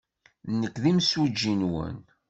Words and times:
Nekk 0.59 0.75
d 0.83 0.83
imsujji-nwen. 0.91 1.97